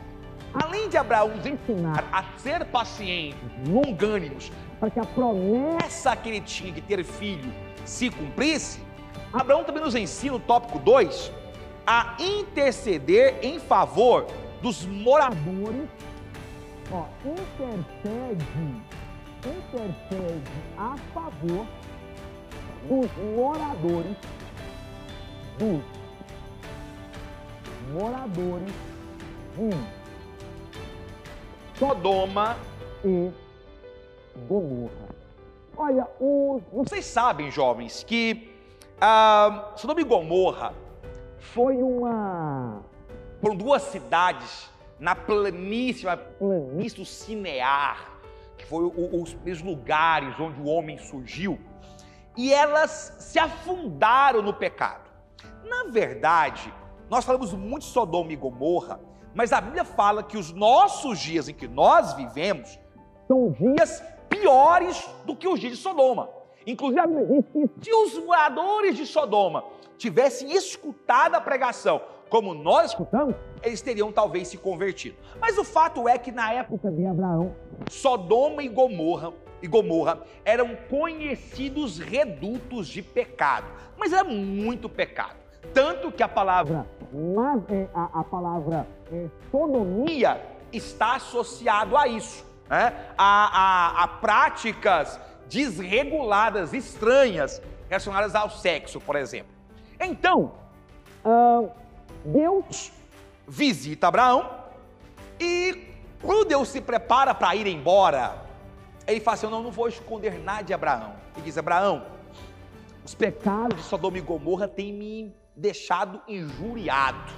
Além 0.53 0.89
de 0.89 0.97
Abraão 0.97 1.29
nos 1.29 1.45
ensinar 1.45 2.03
a 2.11 2.23
ser 2.37 2.65
pacientes, 2.65 3.39
longânimos, 3.67 4.51
para 4.79 4.89
que 4.89 4.99
a 4.99 5.05
promessa 5.05 6.15
que 6.15 6.29
ele 6.29 6.41
tinha 6.41 6.71
de 6.71 6.81
ter 6.81 7.03
filho 7.03 7.53
se 7.85 8.09
cumprisse, 8.09 8.79
Abraão 9.31 9.63
também 9.63 9.81
nos 9.83 9.95
ensina, 9.95 10.33
no 10.33 10.39
tópico 10.39 10.77
2, 10.79 11.31
a 11.87 12.15
interceder 12.19 13.39
em 13.41 13.59
favor 13.59 14.27
dos 14.61 14.85
moradores. 14.85 15.89
Ó, 16.91 17.05
intercede, 17.25 18.45
intercede 19.39 20.51
a 20.77 20.95
favor 21.13 21.65
dos 22.89 23.09
moradores. 23.35 24.17
Dos 25.57 25.81
moradores. 27.93 28.73
De 29.55 30.00
Sodoma 31.81 32.57
e 33.03 33.31
Gomorra. 34.47 35.09
Olha, 35.75 36.07
vocês 36.71 37.03
sabem, 37.05 37.49
jovens, 37.49 38.03
que 38.03 38.55
ah, 39.01 39.71
Sodoma 39.75 39.99
e 39.99 40.03
Gomorra 40.03 40.75
foi 41.39 41.77
uma. 41.77 42.83
Foram 43.41 43.55
duas 43.55 43.81
cidades 43.81 44.69
na 44.99 45.15
planície, 45.15 46.05
na 46.05 46.17
planície 46.17 46.97
do 46.97 47.03
Cinear, 47.03 48.11
que 48.59 48.65
foi 48.67 48.83
o, 48.83 49.19
os 49.19 49.33
primeiros 49.33 49.63
lugares 49.63 50.39
onde 50.39 50.61
o 50.61 50.65
homem 50.65 50.99
surgiu, 50.99 51.59
e 52.37 52.53
elas 52.53 53.15
se 53.17 53.39
afundaram 53.39 54.43
no 54.43 54.53
pecado. 54.53 55.09
Na 55.63 55.85
verdade, 55.85 56.71
nós 57.09 57.25
falamos 57.25 57.51
muito 57.55 57.81
de 57.81 57.89
Sodoma 57.89 58.31
e 58.31 58.35
Gomorra, 58.35 58.99
mas 59.33 59.53
a 59.53 59.61
Bíblia 59.61 59.83
fala 59.83 60.23
que 60.23 60.37
os 60.37 60.51
nossos 60.51 61.19
dias 61.19 61.47
em 61.47 61.53
que 61.53 61.67
nós 61.67 62.13
vivemos 62.13 62.79
são 63.27 63.51
dias 63.51 64.03
piores 64.29 65.09
do 65.25 65.35
que 65.35 65.47
os 65.47 65.59
dias 65.59 65.73
de 65.73 65.79
Sodoma. 65.79 66.29
Inclusive, 66.65 67.01
se 67.81 67.93
os 67.93 68.17
moradores 68.23 68.95
de 68.95 69.05
Sodoma 69.05 69.63
tivessem 69.97 70.51
escutado 70.51 71.35
a 71.35 71.41
pregação 71.41 72.01
como 72.29 72.53
nós 72.53 72.91
escutamos, 72.91 73.35
eles 73.61 73.81
teriam 73.81 74.09
talvez 74.09 74.47
se 74.47 74.57
convertido. 74.57 75.17
Mas 75.39 75.57
o 75.57 75.65
fato 75.65 76.07
é 76.07 76.17
que 76.17 76.31
na 76.31 76.53
época 76.53 76.89
de 76.89 77.05
Abraão, 77.05 77.53
Sodoma 77.89 78.63
e 78.63 78.69
Gomorra 78.69 79.33
e 79.61 79.67
Gomorra 79.67 80.21
eram 80.45 80.75
conhecidos 80.89 81.99
redutos 81.99 82.87
de 82.87 83.01
pecado, 83.01 83.67
mas 83.97 84.13
era 84.13 84.23
muito 84.23 84.87
pecado. 84.87 85.35
Tanto 85.73 86.11
que 86.11 86.23
a 86.23 86.27
palavra, 86.27 86.87
é, 87.69 87.87
a, 87.93 88.19
a 88.19 88.23
palavra 88.23 88.87
é, 89.11 89.27
sodomia 89.51 90.41
está 90.71 91.15
associado 91.15 91.97
a 91.97 92.07
isso, 92.07 92.45
né? 92.69 92.93
a, 93.17 93.99
a, 93.99 94.03
a 94.03 94.07
práticas 94.07 95.19
desreguladas, 95.49 96.73
estranhas, 96.73 97.61
relacionadas 97.89 98.33
ao 98.35 98.49
sexo, 98.49 99.01
por 99.01 99.17
exemplo. 99.17 99.51
Então, 99.99 100.53
uh, 101.25 101.69
Deus 102.23 102.91
visita 103.45 104.07
Abraão 104.07 104.49
e 105.39 105.89
quando 106.21 106.47
Deus 106.47 106.69
se 106.69 106.79
prepara 106.79 107.33
para 107.33 107.55
ir 107.55 107.67
embora, 107.67 108.45
ele 109.05 109.19
fala 109.19 109.35
assim: 109.35 109.47
Eu 109.47 109.51
não, 109.51 109.63
não 109.63 109.71
vou 109.71 109.87
esconder 109.87 110.39
nada 110.39 110.63
de 110.63 110.73
Abraão. 110.73 111.13
Ele 111.35 111.43
diz: 111.43 111.57
Abraão, 111.57 112.05
os 113.03 113.13
pecados 113.13 113.77
de 113.77 113.83
Sodoma 113.83 114.17
e 114.17 114.21
Gomorra 114.21 114.67
têm 114.67 114.93
me 114.93 115.33
deixado 115.55 116.21
injuriado, 116.27 117.31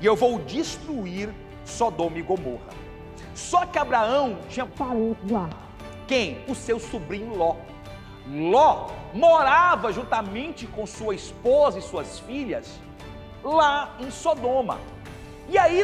e 0.00 0.06
eu 0.06 0.16
vou 0.16 0.38
destruir 0.40 1.32
Sodoma 1.64 2.18
e 2.18 2.22
Gomorra. 2.22 2.72
Só 3.34 3.64
que 3.66 3.78
Abraão 3.78 4.38
tinha 4.48 4.66
parentes 4.66 5.30
lá. 5.30 5.48
quem? 6.06 6.44
O 6.48 6.54
seu 6.54 6.78
sobrinho 6.78 7.34
Ló. 7.36 7.56
Ló 8.28 8.90
morava 9.14 9.92
juntamente 9.92 10.66
com 10.66 10.86
sua 10.86 11.14
esposa 11.14 11.78
e 11.78 11.82
suas 11.82 12.18
filhas 12.20 12.78
lá 13.42 13.96
em 13.98 14.10
Sodoma. 14.10 14.78
E 15.48 15.58
aí 15.58 15.82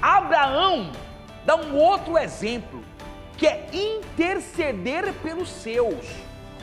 Abraão 0.00 0.92
dá 1.44 1.56
um 1.56 1.76
outro 1.76 2.18
exemplo, 2.18 2.82
que 3.36 3.46
é 3.46 3.68
interceder 3.72 5.12
pelos 5.22 5.48
seus, 5.48 6.06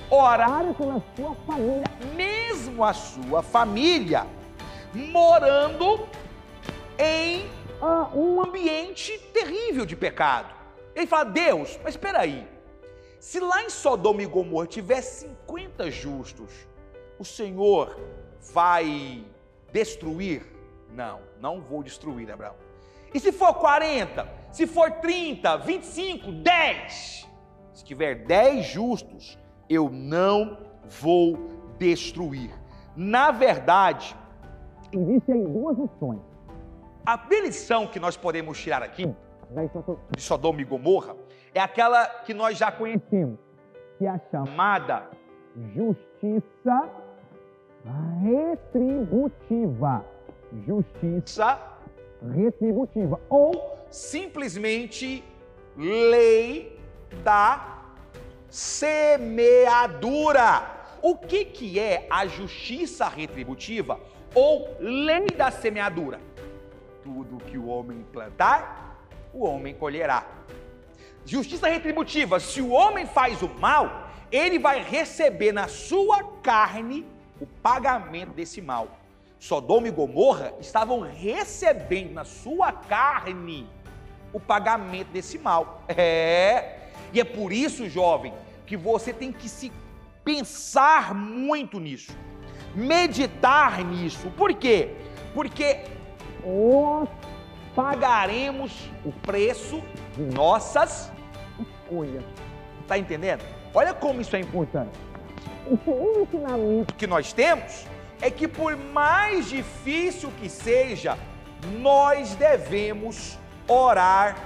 orar 0.09 0.73
pela 0.73 1.03
sua 1.15 1.35
família, 1.45 1.83
mesmo 2.15 2.38
a 2.81 2.93
sua 2.93 3.41
família, 3.41 4.25
morando 4.93 6.07
em 6.97 7.49
um 8.13 8.41
ambiente 8.41 9.17
terrível 9.33 9.85
de 9.85 9.95
pecado. 9.95 10.53
Ele 10.95 11.07
fala: 11.07 11.25
Deus, 11.25 11.79
mas 11.83 11.93
espera 11.93 12.19
aí. 12.19 12.47
Se 13.19 13.39
lá 13.39 13.63
em 13.63 13.69
Sodoma 13.69 14.21
e 14.21 14.25
Gomorra 14.25 14.67
tiver 14.67 15.01
50 15.01 15.91
justos, 15.91 16.51
o 17.17 17.25
Senhor 17.25 17.99
vai 18.53 19.23
destruir? 19.71 20.45
Não, 20.91 21.19
não 21.39 21.61
vou 21.61 21.83
destruir, 21.83 22.31
Abraão. 22.31 22.55
E 23.13 23.19
se 23.19 23.31
for 23.31 23.53
40? 23.55 24.27
Se 24.51 24.65
for 24.65 24.91
30, 24.91 25.57
25, 25.57 26.31
10? 26.31 27.27
Se 27.73 27.83
tiver 27.83 28.15
10 28.25 28.65
justos, 28.65 29.37
eu 29.69 29.89
não 29.89 30.57
vou 30.85 31.58
destruir. 31.79 32.51
Na 32.95 33.31
verdade, 33.31 34.15
existem 34.91 35.43
duas 35.45 35.77
lições. 35.77 36.19
A 37.05 37.17
lição 37.29 37.87
que 37.87 37.99
nós 37.99 38.15
podemos 38.17 38.61
tirar 38.61 38.83
aqui 38.83 39.11
de 40.15 40.21
Sodoma 40.21 40.61
e 40.61 40.65
Gomorra 40.65 41.15
é 41.53 41.59
aquela 41.59 42.05
que 42.05 42.33
nós 42.33 42.57
já 42.57 42.71
conhecemos, 42.71 43.39
que 43.97 44.05
é 44.05 44.09
a 44.09 44.19
chamada 44.29 45.09
justiça 45.73 46.89
retributiva. 48.21 50.05
Justiça 50.65 51.59
retributiva 52.35 53.19
ou 53.29 53.77
simplesmente 53.89 55.23
lei 55.77 56.77
da 57.23 57.79
semeadura. 58.49 59.19
O 61.01 61.15
que, 61.15 61.45
que 61.45 61.79
é 61.79 62.07
a 62.09 62.27
justiça 62.27 63.07
retributiva 63.07 63.99
ou 64.33 64.75
lei 64.79 65.27
da 65.27 65.49
semeadura? 65.51 66.19
Tudo 67.03 67.43
que 67.45 67.57
o 67.57 67.67
homem 67.67 68.05
plantar, 68.11 68.99
o 69.33 69.45
homem 69.45 69.73
colherá. 69.73 70.27
Justiça 71.25 71.67
retributiva: 71.67 72.39
se 72.39 72.61
o 72.61 72.71
homem 72.71 73.05
faz 73.05 73.41
o 73.41 73.47
mal, 73.47 74.09
ele 74.31 74.59
vai 74.59 74.83
receber 74.83 75.51
na 75.51 75.67
sua 75.67 76.23
carne 76.41 77.05
o 77.39 77.45
pagamento 77.45 78.33
desse 78.33 78.61
mal. 78.61 78.99
Sodoma 79.39 79.87
e 79.87 79.91
Gomorra 79.91 80.53
estavam 80.59 80.99
recebendo 80.99 82.13
na 82.13 82.25
sua 82.25 82.73
carne 82.73 83.65
o 84.33 84.39
pagamento 84.39 85.07
desse 85.07 85.39
mal. 85.39 85.83
É. 85.87 86.77
E 87.13 87.19
é 87.19 87.23
por 87.23 87.51
isso, 87.53 87.89
jovem, 87.89 88.33
que 88.67 88.75
você 88.75 89.13
tem 89.13 89.31
que 89.31 89.47
se 89.47 89.71
pensar 90.29 91.15
muito 91.15 91.79
nisso. 91.79 92.15
Meditar 92.75 93.83
nisso. 93.83 94.29
Por 94.37 94.53
quê? 94.53 94.91
Porque 95.33 95.85
nós 96.45 97.09
pagaremos 97.75 98.71
o 99.03 99.11
preço 99.11 99.81
de 100.15 100.21
nossas 100.21 101.11
escolhas. 101.59 102.23
Está 102.81 102.95
entendendo? 102.95 103.43
Olha 103.73 103.91
como 103.91 104.21
isso 104.21 104.35
é 104.35 104.39
importante. 104.39 104.91
O 105.65 106.21
ensinamento 106.21 106.93
que 106.93 107.07
nós 107.07 107.33
temos 107.33 107.85
é 108.21 108.29
que 108.29 108.47
por 108.47 108.77
mais 108.77 109.49
difícil 109.49 110.31
que 110.39 110.47
seja, 110.47 111.17
nós 111.79 112.35
devemos 112.35 113.35
orar 113.67 114.37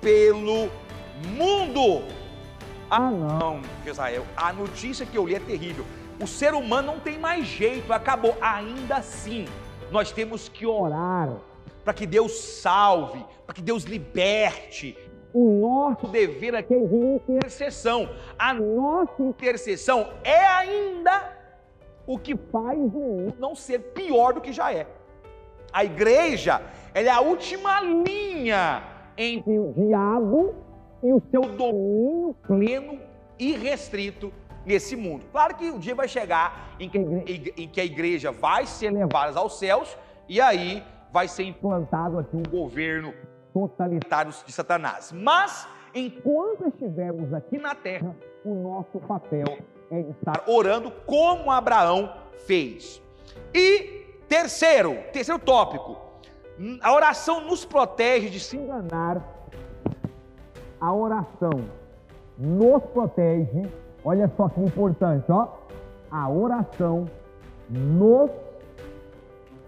pelo 0.00 0.70
mundo. 1.36 2.19
Ah, 2.90 3.08
não, 3.08 3.62
Israel, 3.86 4.26
a 4.36 4.52
notícia 4.52 5.06
que 5.06 5.16
eu 5.16 5.24
li 5.24 5.36
é 5.36 5.40
terrível. 5.40 5.86
O 6.20 6.26
ser 6.26 6.54
humano 6.54 6.92
não 6.94 6.98
tem 7.00 7.18
mais 7.18 7.46
jeito, 7.46 7.92
acabou. 7.92 8.36
Ainda 8.40 8.96
assim, 8.96 9.46
nós 9.92 10.10
temos 10.10 10.48
que 10.48 10.66
orar 10.66 11.36
para 11.84 11.94
que 11.94 12.04
Deus 12.04 12.32
salve, 12.32 13.24
para 13.46 13.54
que 13.54 13.62
Deus 13.62 13.84
liberte. 13.84 14.98
O 15.32 15.60
nosso 15.60 16.08
dever 16.08 16.56
aqui 16.56 16.74
é 16.74 16.78
intercessão. 16.78 18.10
A 18.36 18.52
nossa 18.52 19.22
intercessão 19.22 20.12
é 20.24 20.44
ainda 20.44 21.38
o 22.04 22.18
que 22.18 22.36
faz 22.36 22.76
o 22.76 22.88
mundo 22.88 23.36
não 23.38 23.54
ser 23.54 23.78
pior 23.78 24.32
do 24.32 24.40
que 24.40 24.52
já 24.52 24.72
é. 24.72 24.88
A 25.72 25.84
igreja, 25.84 26.60
ela 26.92 27.08
é 27.08 27.12
a 27.12 27.20
última 27.20 27.80
linha 27.80 28.82
entre 29.16 29.56
o 29.56 29.72
diabo 29.72 30.69
e 31.02 31.12
o 31.12 31.22
seu 31.30 31.42
domínio 31.42 32.34
pleno 32.46 32.98
e 33.38 33.52
restrito 33.52 34.32
nesse 34.64 34.94
mundo. 34.96 35.24
Claro 35.32 35.56
que 35.56 35.70
o 35.70 35.78
dia 35.78 35.94
vai 35.94 36.06
chegar 36.06 36.74
em 36.78 36.88
que, 36.88 36.98
em 36.98 37.68
que 37.68 37.80
a 37.80 37.84
igreja 37.84 38.30
vai 38.30 38.66
ser 38.66 38.90
levada 38.90 39.38
aos 39.38 39.58
céus 39.58 39.96
e 40.28 40.40
aí 40.40 40.84
vai 41.12 41.26
ser 41.26 41.44
implantado 41.44 42.18
aqui 42.18 42.36
um 42.36 42.42
governo 42.42 43.12
totalitário 43.52 44.32
de 44.46 44.52
Satanás. 44.52 45.12
Mas 45.12 45.66
enquanto 45.94 46.68
estivermos 46.68 47.32
aqui 47.32 47.58
na 47.58 47.74
terra, 47.74 48.14
o 48.44 48.54
nosso 48.54 49.00
papel 49.06 49.58
é 49.90 50.00
estar 50.00 50.44
orando 50.46 50.90
como 51.06 51.50
Abraão 51.50 52.12
fez. 52.46 53.02
E 53.52 54.06
terceiro, 54.28 54.96
terceiro 55.12 55.40
tópico, 55.40 55.98
a 56.80 56.92
oração 56.92 57.40
nos 57.40 57.64
protege 57.64 58.28
de 58.28 58.38
se 58.38 58.56
enganar. 58.56 59.39
A 60.80 60.92
oração 60.92 61.64
nos 62.38 62.82
protege. 62.84 63.68
Olha 64.04 64.30
só 64.36 64.48
que 64.48 64.60
importante, 64.60 65.30
ó. 65.30 65.48
A 66.10 66.28
oração 66.28 67.06
nos 67.68 68.30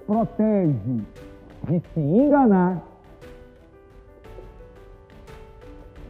protege 0.06 1.02
de 1.68 1.82
se 1.92 2.00
enganar. 2.00 2.82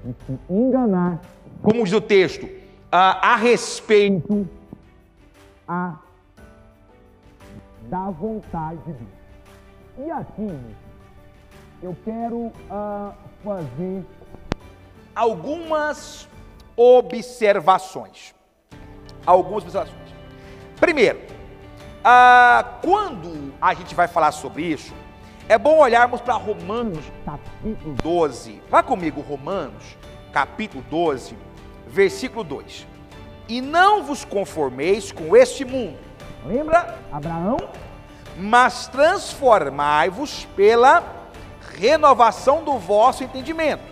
De 0.05 0.15
se 0.25 0.38
enganar. 0.49 1.21
Como 1.62 1.85
diz 1.85 1.93
o 1.93 2.01
texto, 2.01 2.49
a, 2.91 3.33
a 3.33 3.37
respeito 3.37 4.49
a, 5.67 5.99
da 7.88 8.11
vontade 8.11 8.79
de 8.87 8.93
Deus. 8.93 9.23
E 9.99 10.11
aqui 10.11 10.59
eu 11.83 11.97
quero 12.05 12.37
uh, 12.37 13.12
fazer 13.45 14.05
algumas 15.14 16.29
observações. 16.77 18.35
Algumas 19.25 19.62
observações. 19.62 19.98
Primeiro, 20.81 21.20
uh, 22.01 22.81
quando 22.81 23.55
a 23.61 23.75
gente 23.75 23.94
vai 23.94 24.09
falar 24.09 24.33
sobre 24.33 24.64
isso, 24.64 24.92
é 25.48 25.59
bom 25.59 25.79
olharmos 25.79 26.20
para 26.20 26.35
Romanos 26.35 27.05
capítulo 27.25 27.94
12. 28.03 28.62
Vá 28.68 28.83
comigo, 28.83 29.20
Romanos 29.20 29.96
capítulo 30.33 30.85
12 30.90 31.37
versículo 31.92 32.42
2. 32.42 32.87
E 33.48 33.61
não 33.61 34.03
vos 34.03 34.25
conformeis 34.25 35.12
com 35.12 35.37
este 35.37 35.64
mundo. 35.64 35.98
Lembra, 36.46 36.98
Abraão? 37.12 37.59
Mas 38.37 38.88
transformai-vos 38.88 40.46
pela 40.57 41.05
renovação 41.77 42.64
do 42.64 42.79
vosso 42.79 43.22
entendimento, 43.22 43.83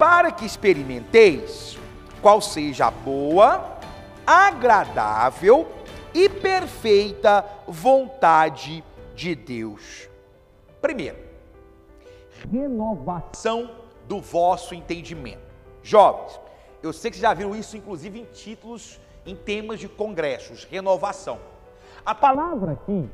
para 0.00 0.32
que 0.32 0.46
experimenteis 0.46 1.78
qual 2.22 2.40
seja 2.40 2.86
a 2.86 2.90
boa, 2.90 3.76
agradável 4.26 5.70
e 6.14 6.26
perfeita 6.26 7.44
vontade 7.68 8.82
de 9.14 9.34
Deus. 9.34 10.08
Primeiro, 10.80 11.18
renovação 12.50 13.72
do 14.08 14.22
vosso 14.22 14.74
entendimento. 14.74 15.42
Jovens, 15.82 16.40
eu 16.82 16.94
sei 16.94 17.10
que 17.10 17.18
vocês 17.18 17.22
já 17.22 17.34
viram 17.34 17.54
isso, 17.54 17.76
inclusive, 17.76 18.20
em 18.20 18.24
títulos, 18.24 18.98
em 19.26 19.36
temas 19.36 19.78
de 19.78 19.86
congressos, 19.86 20.64
renovação. 20.64 21.38
A 22.06 22.14
palavra 22.14 22.72
aqui 22.72 23.06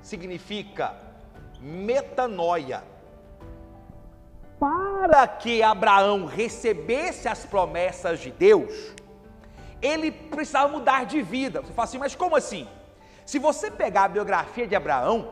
significa 0.00 0.96
metanoia. 1.60 2.82
Para 4.62 5.26
que 5.26 5.60
Abraão 5.60 6.24
recebesse 6.24 7.26
as 7.26 7.44
promessas 7.44 8.20
de 8.20 8.30
Deus, 8.30 8.94
ele 9.82 10.12
precisava 10.12 10.68
mudar 10.68 11.04
de 11.04 11.20
vida. 11.20 11.60
Você 11.60 11.72
fala 11.72 11.88
assim, 11.88 11.98
mas 11.98 12.14
como 12.14 12.36
assim? 12.36 12.68
Se 13.26 13.40
você 13.40 13.72
pegar 13.72 14.04
a 14.04 14.08
biografia 14.08 14.64
de 14.64 14.76
Abraão, 14.76 15.30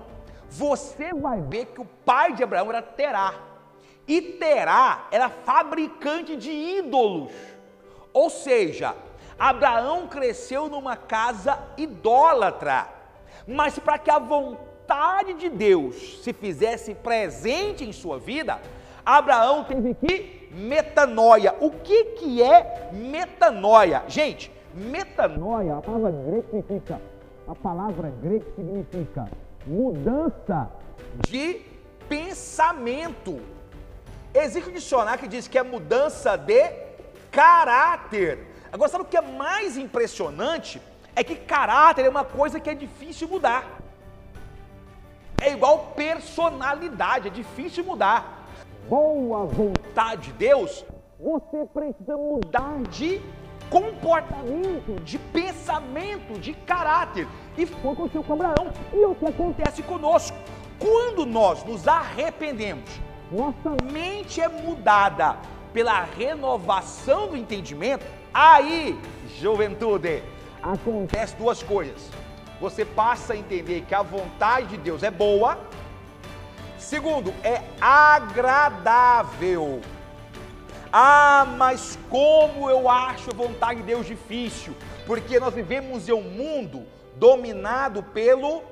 você 0.49 1.15
vai 1.15 1.41
ver 1.43 1.67
que 1.67 1.81
o 1.81 1.85
pai 1.85 2.33
de 2.33 2.43
Abraão 2.43 2.71
era 2.71 2.83
Terá. 2.83 3.35
E 4.09 4.21
Terá 4.21 5.07
era 5.13 5.29
fabricante 5.29 6.35
de 6.35 6.51
ídolos. 6.51 7.31
Ou 8.13 8.31
seja, 8.31 8.97
Abraão 9.39 10.09
cresceu 10.09 10.69
numa 10.69 10.97
casa 10.97 11.57
idólatra. 11.77 12.89
Mas 13.47 13.79
para 13.79 13.97
que 13.97 14.11
a 14.11 14.19
vontade 14.19 15.35
de 15.35 15.49
Deus 15.49 16.21
se 16.25 16.33
fizesse 16.33 16.97
presente 16.97 17.85
em 17.85 17.93
sua 17.93 18.19
vida, 18.19 18.61
Abraão 19.05 19.65
teve 19.65 19.95
que 19.95 20.49
metanoia. 20.51 21.55
O 21.61 21.71
que, 21.71 22.05
que 22.17 22.43
é 22.43 22.91
metanoia? 22.93 24.05
Gente, 24.09 24.53
metanoia, 24.75 25.77
a 25.77 25.83
palavra 25.83 26.11
grega 26.11 26.45
significa, 26.51 27.01
a 27.47 27.55
palavra 27.55 28.13
grega 28.23 28.47
significa 28.55 29.29
mudança 29.67 30.71
de 31.29 31.61
pensamento. 32.09 33.41
Existe 34.33 34.69
um 34.69 34.73
dicionário 34.73 35.21
que 35.21 35.29
diz 35.29 35.49
que 35.49 35.59
é 35.59 35.63
mudança 35.63 36.37
de 36.37 36.73
caráter. 37.31 38.47
Agora, 38.73 38.91
sabe 38.91 39.05
o 39.05 39.07
que 39.07 39.17
é 39.17 39.21
mais 39.21 39.77
impressionante? 39.77 40.81
É 41.17 41.25
que 41.25 41.35
caráter 41.35 42.05
é 42.05 42.09
uma 42.09 42.25
coisa 42.25 42.61
que 42.61 42.71
é 42.71 42.75
difícil 42.75 43.29
mudar. 43.29 43.81
É 45.41 45.53
igual 45.53 45.93
personalidade, 45.97 47.29
é 47.29 47.31
difícil 47.31 47.83
mudar. 47.83 48.40
Boa 48.89 49.47
vontade 49.47 50.29
de 50.29 50.33
Deus, 50.33 50.85
você 51.19 51.65
precisa 51.73 52.17
mudar 52.17 52.83
de 52.91 53.21
comportamento, 53.69 55.01
de 55.05 55.19
pensamento, 55.19 56.39
de 56.41 56.55
caráter. 56.55 57.27
E 57.57 57.67
foi 57.67 57.93
aconteceu 57.93 58.23
com 58.25 58.33
Abraão. 58.33 58.73
E 58.93 59.03
é 59.03 59.07
o 59.07 59.15
que 59.15 59.27
acontece 59.27 59.83
conosco? 59.83 60.37
Quando 60.79 61.25
nós 61.25 61.63
nos 61.65 61.87
arrependemos, 61.87 62.91
nossa 63.31 63.77
mente 63.93 64.41
é 64.41 64.49
mudada 64.49 65.37
pela 65.73 66.03
renovação 66.03 67.29
do 67.29 67.37
entendimento, 67.37 68.05
aí, 68.35 68.99
juventude, 69.39 70.23
acontece 70.63 71.37
duas 71.37 71.63
coisas. 71.63 72.11
Você 72.61 72.85
passa 72.85 73.35
a 73.35 73.37
entender 73.37 73.83
que 73.83 73.95
a 73.95 74.03
vontade 74.03 74.69
de 74.69 74.77
Deus 74.79 75.03
é 75.03 75.11
boa. 75.11 75.59
Segundo, 76.81 77.33
é 77.45 77.63
agradável. 77.81 79.81
Ah, 80.91 81.47
mas 81.57 81.99
como 82.09 82.69
eu 82.69 82.89
acho 82.89 83.31
a 83.31 83.35
vontade 83.35 83.81
de 83.81 83.87
Deus 83.87 84.07
difícil? 84.07 84.75
Porque 85.07 85.39
nós 85.39 85.55
vivemos 85.55 86.09
em 86.09 86.13
um 86.13 86.23
mundo 86.23 86.85
dominado 87.17 88.03
pelo 88.03 88.63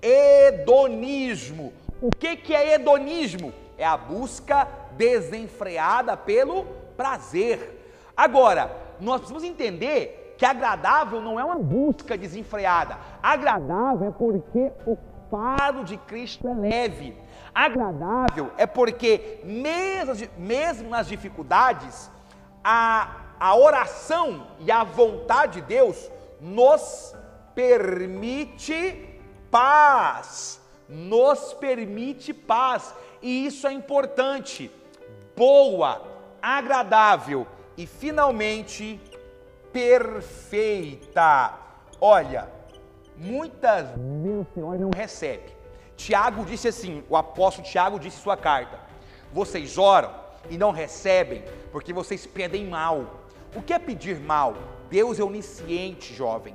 hedonismo. 0.00 1.72
O 2.00 2.10
que, 2.10 2.36
que 2.36 2.54
é 2.54 2.74
hedonismo? 2.74 3.52
É 3.76 3.84
a 3.84 3.96
busca 3.96 4.66
desenfreada 4.96 6.16
pelo 6.16 6.64
prazer. 6.96 8.00
Agora, 8.16 8.70
nós 9.00 9.16
precisamos 9.16 9.44
entender 9.44 10.36
que 10.38 10.46
agradável 10.46 11.20
não 11.20 11.38
é 11.38 11.44
uma 11.44 11.58
busca 11.58 12.16
desenfreada. 12.16 12.96
Agradável 13.20 14.08
é 14.08 14.12
porque 14.12 14.72
o 14.86 14.96
fardo 15.28 15.84
de 15.84 15.96
Cristo 15.96 16.48
é 16.48 16.54
leve. 16.54 17.14
Agradável 17.54 18.50
é 18.56 18.66
porque, 18.66 19.40
mesmo, 19.44 20.88
nas 20.88 21.08
dificuldades, 21.08 22.10
a, 22.62 23.16
a 23.38 23.56
oração 23.56 24.46
e 24.60 24.70
a 24.70 24.84
vontade 24.84 25.60
de 25.60 25.66
Deus 25.66 26.10
nos 26.40 27.14
permite 27.54 29.20
paz. 29.50 30.60
Nos 30.88 31.52
permite 31.54 32.32
paz. 32.32 32.94
E 33.20 33.46
isso 33.46 33.66
é 33.66 33.72
importante. 33.72 34.70
Boa, 35.36 36.02
agradável 36.40 37.46
e 37.76 37.86
finalmente 37.86 39.00
perfeita. 39.72 41.54
Olha, 42.00 42.48
muitas 43.16 43.88
vezes 43.88 44.46
não 44.56 44.90
recebe. 44.94 45.57
Tiago 45.98 46.44
disse 46.44 46.68
assim, 46.68 47.02
o 47.10 47.16
apóstolo 47.16 47.66
Tiago 47.66 47.98
disse 47.98 48.18
em 48.18 48.22
sua 48.22 48.36
carta: 48.36 48.78
Vocês 49.32 49.76
oram 49.76 50.14
e 50.48 50.56
não 50.56 50.70
recebem 50.70 51.42
porque 51.72 51.92
vocês 51.92 52.24
pedem 52.24 52.68
mal. 52.68 53.24
O 53.54 53.60
que 53.60 53.72
é 53.72 53.78
pedir 53.80 54.20
mal? 54.20 54.56
Deus 54.88 55.18
é 55.18 55.24
onisciente, 55.24 56.14
jovem. 56.14 56.54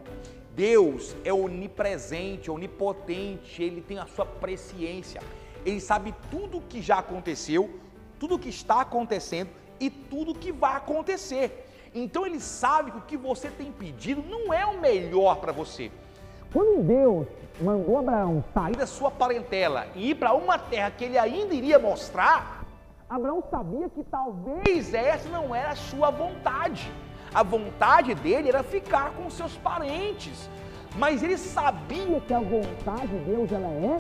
Deus 0.56 1.13
é 1.25 1.34
onipresente, 1.34 2.49
onipotente, 2.49 3.62
ele 3.62 3.82
tem 3.82 3.99
a 3.99 4.06
sua 4.06 4.25
presciência. 4.25 5.21
Ele 5.65 5.82
sabe 5.82 6.15
tudo 6.32 6.60
o 6.60 6.62
que 6.62 6.82
já 6.82 6.99
aconteceu, 6.99 7.79
tudo 8.17 8.36
o 8.36 8.39
que 8.39 8.49
está 8.49 8.79
acontecendo 8.79 9.49
e 9.77 9.89
tudo 9.89 10.32
o 10.32 10.36
que 10.36 10.53
vai 10.53 10.77
acontecer. 10.77 11.69
Então 11.93 12.25
ele 12.25 12.39
sabe 12.39 12.91
que 12.91 12.97
o 12.97 13.01
que 13.01 13.17
você 13.17 13.49
tem 13.49 13.73
pedido 13.73 14.23
não 14.23 14.53
é 14.53 14.65
o 14.65 14.79
melhor 14.79 15.36
para 15.38 15.51
você. 15.51 15.91
Quando 16.53 16.83
Deus 16.83 17.27
mandou 17.59 17.97
Abraão 17.97 18.43
sair 18.53 18.75
da 18.75 18.85
sua 18.85 19.09
parentela 19.09 19.87
e 19.95 20.11
ir 20.11 20.15
para 20.15 20.33
uma 20.33 20.59
terra 20.59 20.91
que 20.91 21.03
ele 21.03 21.17
ainda 21.17 21.53
iria 21.55 21.79
mostrar, 21.79 22.63
Abraão 23.09 23.43
sabia 23.49 23.89
que 23.89 24.03
talvez 24.03 24.93
essa 24.93 25.27
não 25.29 25.53
era 25.53 25.71
a 25.71 25.75
sua 25.75 26.11
vontade. 26.11 26.91
A 27.33 27.41
vontade 27.41 28.13
dele 28.13 28.49
era 28.49 28.61
ficar 28.61 29.11
com 29.13 29.29
seus 29.31 29.57
parentes. 29.57 30.47
Mas 30.95 31.23
ele 31.23 31.37
sabia 31.37 32.21
que 32.21 32.33
a 32.33 32.39
vontade 32.39 33.07
de 33.07 33.17
Deus 33.25 33.51
ela 33.51 33.67
é 33.67 33.97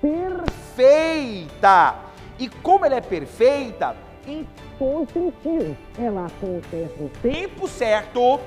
perfeita. 0.00 1.94
E 2.38 2.50
como 2.50 2.84
ela 2.84 2.96
é 2.96 3.00
perfeita, 3.00 3.96
em 4.26 4.46
todos 4.78 5.08
os 5.08 5.12
sentidos, 5.12 5.76
ela 5.98 6.26
acontece 6.26 6.94
no 7.00 7.08
tempo 7.08 7.66
certo. 7.66 8.38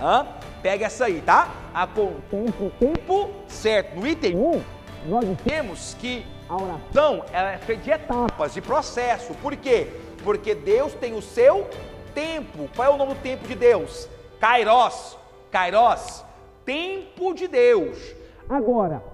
Hã? 0.00 0.26
Pega 0.60 0.86
essa 0.86 1.04
aí, 1.04 1.20
tá? 1.20 1.48
Acontece 1.76 2.54
no 2.58 2.70
tempo 2.70 3.30
certo. 3.46 4.00
No 4.00 4.06
item 4.06 4.34
1, 4.34 4.62
nós 5.08 5.26
temos 5.44 5.92
que 6.00 6.24
a 6.48 6.56
oração 6.56 7.22
ela 7.30 7.52
é 7.52 7.58
feita 7.58 7.82
de 7.82 7.90
etapas, 7.90 8.54
de 8.54 8.62
processo. 8.62 9.34
Por 9.42 9.54
quê? 9.54 9.88
Porque 10.24 10.54
Deus 10.54 10.94
tem 10.94 11.12
o 11.12 11.20
seu 11.20 11.68
tempo. 12.14 12.66
Qual 12.74 12.90
é 12.90 12.94
o 12.94 12.96
nome 12.96 13.12
do 13.12 13.20
tempo 13.20 13.46
de 13.46 13.54
Deus? 13.54 14.08
Kairos. 14.40 15.18
Kairos. 15.50 16.24
Tempo 16.64 17.34
de 17.34 17.46
Deus. 17.46 17.98
Agora, 18.48 19.04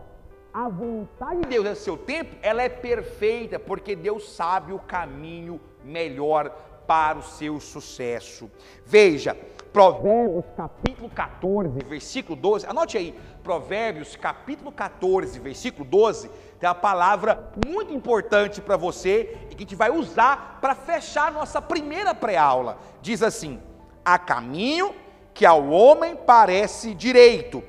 a 0.54 0.68
vontade 0.68 1.40
de 1.40 1.48
Deus 1.48 1.66
é 1.66 1.74
seu 1.74 1.96
tempo, 1.96 2.36
ela 2.42 2.62
é 2.62 2.68
perfeita, 2.68 3.58
porque 3.58 3.96
Deus 3.96 4.30
sabe 4.36 4.72
o 4.72 4.78
caminho 4.78 5.60
melhor 5.82 6.56
para 6.86 7.18
o 7.18 7.22
seu 7.22 7.60
sucesso. 7.60 8.50
Veja, 8.84 9.36
Provérbios 9.72 10.44
capítulo 10.54 11.08
14, 11.08 11.78
versículo 11.88 12.36
12. 12.36 12.66
Anote 12.66 12.98
aí, 12.98 13.18
Provérbios 13.42 14.14
capítulo 14.16 14.70
14, 14.70 15.38
versículo 15.38 15.84
12, 15.84 16.28
tem 16.60 16.68
uma 16.68 16.74
palavra 16.74 17.50
muito 17.66 17.92
importante 17.92 18.60
para 18.60 18.76
você 18.76 19.36
e 19.50 19.54
que 19.54 19.64
a 19.64 19.66
gente 19.66 19.74
vai 19.74 19.90
usar 19.90 20.58
para 20.60 20.74
fechar 20.74 21.32
nossa 21.32 21.62
primeira 21.62 22.14
pré-aula. 22.14 22.78
Diz 23.00 23.22
assim: 23.22 23.60
há 24.04 24.18
caminho 24.18 24.94
que 25.32 25.46
ao 25.46 25.66
homem 25.70 26.14
parece 26.14 26.94
direito, 26.94 27.62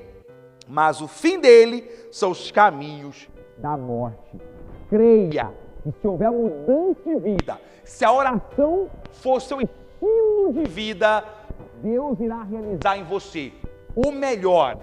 mas 0.68 1.00
o 1.00 1.08
fim 1.08 1.40
dele 1.40 1.90
são 2.12 2.30
os 2.30 2.50
caminhos 2.50 3.28
da 3.56 3.76
morte. 3.76 4.38
Creia 4.90 5.63
se 5.92 6.06
houver 6.06 6.30
mudança 6.30 7.00
de 7.04 7.16
vida, 7.16 7.60
se 7.84 8.04
a 8.04 8.12
oração 8.12 8.88
for 9.12 9.40
seu 9.40 9.60
estilo 9.60 10.52
de 10.52 10.64
vida, 10.64 11.24
Deus 11.82 12.18
irá 12.20 12.42
realizar 12.42 12.96
em 12.96 13.04
você 13.04 13.52
o 13.94 14.10
melhor, 14.10 14.78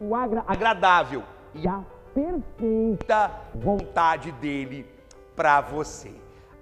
o 0.00 0.14
agra 0.14 0.44
agradável 0.46 1.22
e 1.54 1.66
a 1.66 1.82
perfeita 2.14 3.30
vontade 3.54 4.30
dele 4.32 4.86
para 5.34 5.60
você. 5.60 6.12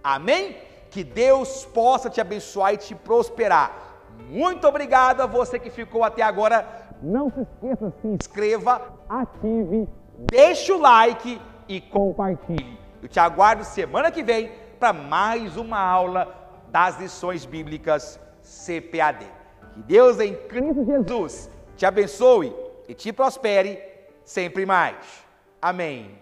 Amém? 0.03 0.57
Que 0.91 1.05
Deus 1.05 1.65
possa 1.67 2.11
te 2.11 2.21
abençoar 2.21 2.75
e 2.75 2.79
te 2.79 2.95
prosperar. 2.95 3.93
Muito 4.29 4.67
obrigado 4.67 5.21
a 5.21 5.27
você 5.27 5.59
que 5.59 5.71
ficou 5.71 6.03
até 6.03 6.23
agora. 6.23 6.67
Não 7.03 7.31
se 7.31 7.41
esqueça, 7.41 7.93
se 8.01 8.09
inscreva, 8.09 8.81
ative, 9.09 9.89
deixe 10.31 10.73
o 10.73 10.79
like 10.79 11.41
e 11.69 11.81
compartilhe. 11.81 12.82
Eu 13.03 13.09
te 13.09 13.19
aguardo 13.19 13.65
semana 13.65 14.13
que 14.13 14.23
vem 14.23 14.53
para 14.79 14.93
mais 14.93 15.57
uma 15.57 15.79
aula 15.79 16.33
das 16.69 17.01
lições 17.01 17.45
bíblicas 17.45 18.19
CPAD. 18.43 19.27
Que 19.75 19.83
Deus 19.83 20.21
em 20.21 20.35
Cristo 20.47 20.85
Jesus 20.87 21.51
te 21.77 21.85
abençoe 21.85 22.55
e 22.89 22.95
te 22.95 23.13
prospere 23.13 23.83
sempre 24.25 24.65
mais. 24.65 25.25
Amém. 25.61 26.17